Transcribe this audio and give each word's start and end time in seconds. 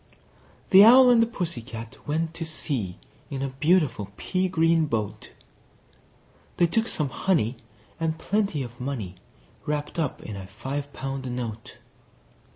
The 0.71 0.83
Owl 0.83 1.11
and 1.11 1.21
the 1.21 1.27
Pussy 1.27 1.61
Cat 1.61 1.95
went 2.07 2.33
to 2.33 2.43
sea 2.43 2.97
In 3.29 3.43
a 3.43 3.49
beautiful 3.49 4.09
pea 4.17 4.49
green 4.49 4.87
boat: 4.87 5.29
They 6.57 6.65
took 6.65 6.87
some 6.87 7.09
honey, 7.09 7.57
and 7.99 8.17
plenty 8.17 8.63
of 8.63 8.81
money 8.81 9.17
Wrapped 9.67 9.99
up 9.99 10.23
in 10.23 10.35
a 10.35 10.47
five 10.47 10.91
pound 10.91 11.29
note. 11.35 11.77